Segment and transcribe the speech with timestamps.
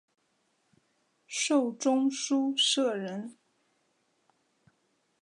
[1.27, 3.37] 授中书舍人。